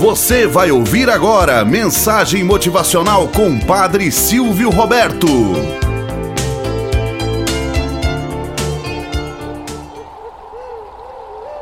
Você 0.00 0.46
vai 0.46 0.70
ouvir 0.70 1.10
agora 1.10 1.62
mensagem 1.62 2.42
motivacional 2.42 3.28
com 3.28 3.60
Padre 3.60 4.10
Silvio 4.10 4.70
Roberto. 4.70 5.26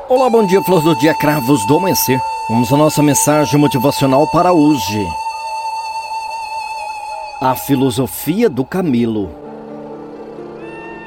Olá, 0.09 0.31
bom 0.31 0.47
dia, 0.47 0.63
flor 0.63 0.81
do 0.85 0.95
dia, 1.01 1.13
cravos 1.15 1.67
do 1.67 1.79
amanhecer. 1.79 2.21
Vamos 2.49 2.73
à 2.73 2.77
nossa 2.77 3.03
mensagem 3.03 3.59
motivacional 3.59 4.25
para 4.29 4.53
hoje. 4.53 5.05
A 7.41 7.57
filosofia 7.57 8.49
do 8.49 8.65
camelo. 8.65 9.33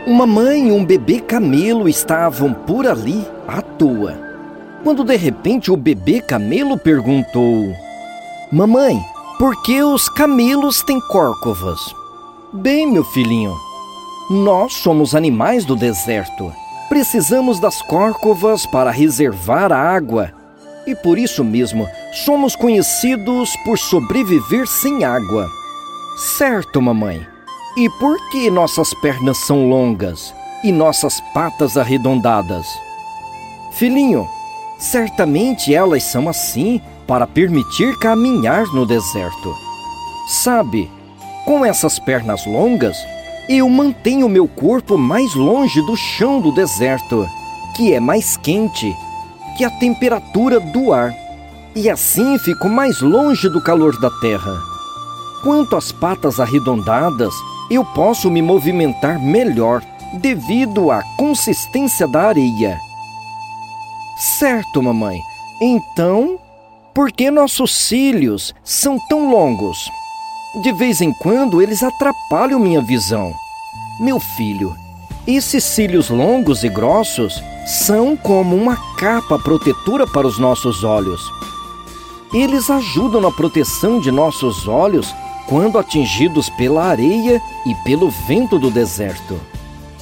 Uma 0.06 0.28
mãe 0.28 0.68
e 0.68 0.72
um 0.74 0.84
bebê 0.84 1.22
camelo 1.22 1.88
estavam 1.88 2.54
por 2.54 2.86
ali 2.86 3.26
à 3.48 3.62
toa. 3.62 4.31
Quando 4.84 5.04
de 5.04 5.16
repente 5.16 5.72
o 5.72 5.78
bebê 5.78 6.20
camelo 6.22 6.78
perguntou: 6.78 7.76
Mamãe, 8.52 9.00
por 9.38 9.62
que 9.64 9.82
os 9.84 10.10
camelos 10.10 10.82
têm 10.82 11.00
córcovas? 11.00 11.80
Bem, 12.52 12.88
meu 12.88 13.04
filhinho, 13.04 13.56
nós 14.30 14.74
somos 14.74 15.14
animais 15.14 15.66
do 15.66 15.76
deserto. 15.76 16.52
Precisamos 16.90 17.60
das 17.60 17.82
córcovas 17.84 18.66
para 18.66 18.92
reservar 18.92 19.72
a 19.72 19.78
água 19.78 20.34
e 20.86 20.96
por 20.96 21.18
isso 21.18 21.44
mesmo 21.44 21.88
somos 22.26 22.56
conhecidos 22.56 23.56
por 23.64 23.78
sobreviver 23.78 24.68
sem 24.68 25.04
água. 25.04 25.48
Certo, 26.38 26.82
mamãe. 26.82 27.26
E 27.78 27.90
por 27.92 28.18
que 28.30 28.50
nossas 28.50 28.94
pernas 28.96 29.38
são 29.38 29.70
longas 29.70 30.34
e 30.64 30.72
nossas 30.72 31.22
patas 31.34 31.78
arredondadas? 31.78 32.68
Filhinho, 33.72 34.28
certamente 34.82 35.74
elas 35.74 36.04
são 36.04 36.28
assim 36.28 36.82
para 37.06 37.28
permitir 37.28 37.98
caminhar 38.00 38.66
no 38.74 38.86
deserto. 38.86 39.56
Sabe, 40.28 40.90
com 41.46 41.64
essas 41.64 42.00
pernas 42.00 42.46
longas, 42.48 42.98
eu 43.48 43.70
mantenho 43.70 44.28
meu 44.28 44.48
corpo 44.48 44.98
mais 44.98 45.36
longe 45.36 45.82
do 45.86 45.96
chão 45.96 46.42
do 46.42 46.52
deserto, 46.52 47.28
que 47.76 47.94
é 47.94 48.00
mais 48.00 48.36
quente 48.38 48.96
que 49.58 49.64
a 49.64 49.70
temperatura 49.70 50.60
do 50.60 50.94
ar, 50.94 51.14
e 51.76 51.90
assim 51.90 52.40
fico 52.40 52.68
mais 52.68 53.02
longe 53.02 53.50
do 53.50 53.62
calor 53.62 54.00
da 54.00 54.10
terra. 54.10 54.58
Quanto 55.44 55.76
às 55.76 55.92
patas 55.92 56.40
arredondadas, 56.40 57.34
eu 57.70 57.84
posso 57.84 58.32
me 58.32 58.42
movimentar 58.42 59.20
melhor 59.20 59.84
devido 60.14 60.92
à 60.92 61.02
consistência 61.18 62.08
da 62.08 62.30
areia. 62.30 62.78
Certo, 64.22 64.84
mamãe. 64.84 65.20
Então, 65.60 66.38
por 66.94 67.12
que 67.12 67.32
nossos 67.32 67.76
cílios 67.76 68.54
são 68.64 69.00
tão 69.10 69.32
longos? 69.32 69.90
De 70.62 70.72
vez 70.72 71.02
em 71.02 71.12
quando 71.12 71.60
eles 71.60 71.82
atrapalham 71.82 72.60
minha 72.60 72.82
visão. 72.82 73.34
Meu 74.00 74.20
filho, 74.20 74.76
esses 75.26 75.64
cílios 75.64 76.12
longos 76.12 76.64
e 76.64 76.70
grossos 76.70 77.42
são 77.66 78.16
como 78.16 78.56
uma 78.56 78.78
capa 78.96 79.40
protetora 79.40 80.06
para 80.06 80.28
os 80.28 80.38
nossos 80.38 80.84
olhos. 80.84 81.20
Eles 82.32 82.70
ajudam 82.70 83.22
na 83.22 83.32
proteção 83.32 84.00
de 84.00 84.12
nossos 84.12 84.68
olhos 84.68 85.12
quando 85.50 85.80
atingidos 85.80 86.48
pela 86.48 86.86
areia 86.86 87.42
e 87.66 87.74
pelo 87.84 88.12
vento 88.28 88.60
do 88.60 88.70
deserto. 88.70 89.42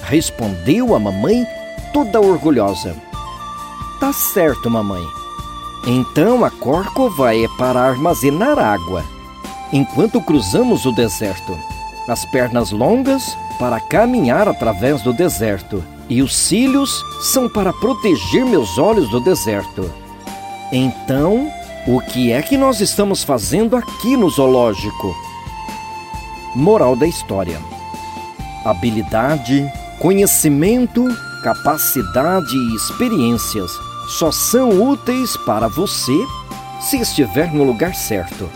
Respondeu 0.03 0.93
a 0.93 0.99
mamãe, 0.99 1.45
toda 1.93 2.19
orgulhosa. 2.19 3.08
Tá 3.99 4.13
certo, 4.13 4.69
mamãe. 4.69 5.05
Então 5.85 6.43
a 6.45 6.49
córcova 6.49 7.35
é 7.35 7.47
para 7.57 7.81
armazenar 7.81 8.57
água 8.57 9.03
enquanto 9.71 10.21
cruzamos 10.21 10.85
o 10.85 10.91
deserto. 10.91 11.57
As 12.07 12.25
pernas 12.25 12.71
longas 12.71 13.37
para 13.59 13.79
caminhar 13.79 14.47
através 14.47 15.01
do 15.01 15.13
deserto, 15.13 15.83
e 16.09 16.21
os 16.21 16.35
cílios 16.35 17.03
são 17.21 17.47
para 17.47 17.73
proteger 17.73 18.45
meus 18.45 18.77
olhos 18.77 19.09
do 19.09 19.19
deserto. 19.19 19.91
Então, 20.71 21.51
o 21.85 21.99
que 21.99 22.31
é 22.31 22.41
que 22.41 22.57
nós 22.57 22.79
estamos 22.79 23.23
fazendo 23.23 23.75
aqui 23.75 24.17
no 24.17 24.29
zoológico? 24.29 25.15
Moral 26.55 26.95
da 26.95 27.05
história: 27.05 27.59
habilidade, 28.65 29.69
conhecimento, 29.99 31.05
capacidade 31.43 32.55
e 32.55 32.75
experiências 32.75 33.88
só 34.09 34.31
são 34.31 34.81
úteis 34.81 35.37
para 35.37 35.67
você 35.67 36.17
se 36.81 36.97
estiver 36.97 37.53
no 37.53 37.63
lugar 37.63 37.93
certo. 37.93 38.49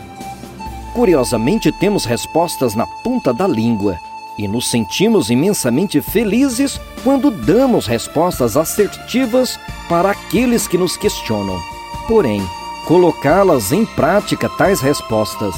Curiosamente, 0.94 1.72
temos 1.72 2.06
respostas 2.06 2.74
na 2.74 2.88
ponta 2.88 3.31
da 3.31 3.47
língua 3.47 4.00
e 4.38 4.47
nos 4.47 4.69
sentimos 4.69 5.30
imensamente 5.30 6.02
felizes 6.02 6.81
quando 7.03 7.30
damos 7.30 7.86
respostas 7.86 8.58
assertivas 8.58 9.59
para 9.88 10.12
aqueles 10.12 10.68
que 10.68 10.78
nos 10.78 10.97
questionam. 10.97 11.59
Porém, 12.08 12.41
colocá-las 12.88 13.72
em 13.72 13.85
prática, 13.85 14.50
tais 14.50 14.81
respostas, 14.81 15.56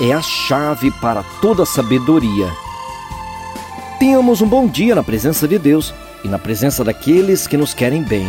é 0.00 0.12
a 0.12 0.20
chave 0.20 0.90
para 0.90 1.22
toda 1.40 1.64
sabedoria. 1.64 2.50
Tenhamos 3.98 4.42
um 4.42 4.46
bom 4.46 4.66
dia 4.66 4.94
na 4.94 5.02
presença 5.02 5.48
de 5.48 5.58
Deus 5.58 5.94
e 6.22 6.28
na 6.28 6.38
presença 6.38 6.84
daqueles 6.84 7.46
que 7.46 7.56
nos 7.56 7.72
querem 7.72 8.02
bem. 8.02 8.28